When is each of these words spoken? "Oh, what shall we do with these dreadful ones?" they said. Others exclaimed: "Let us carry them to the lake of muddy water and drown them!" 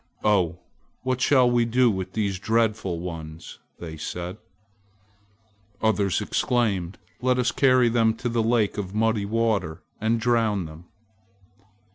"Oh, 0.23 0.57
what 1.03 1.21
shall 1.21 1.47
we 1.51 1.63
do 1.63 1.91
with 1.91 2.13
these 2.13 2.39
dreadful 2.39 2.99
ones?" 2.99 3.59
they 3.77 3.97
said. 3.97 4.37
Others 5.79 6.21
exclaimed: 6.21 6.97
"Let 7.21 7.37
us 7.37 7.51
carry 7.51 7.87
them 7.87 8.15
to 8.15 8.27
the 8.27 8.41
lake 8.41 8.79
of 8.79 8.95
muddy 8.95 9.25
water 9.25 9.83
and 9.99 10.19
drown 10.19 10.65
them!" 10.65 10.85